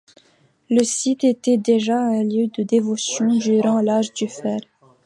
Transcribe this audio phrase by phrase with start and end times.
[0.71, 4.57] Le site était déjà un lieu de dévotion durant l'âge du fer.